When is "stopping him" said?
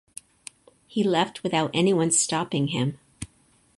2.09-2.97